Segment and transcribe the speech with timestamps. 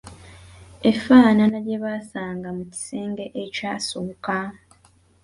[0.89, 4.39] Efaanana gye baasanga mu kisenge ekyasooka.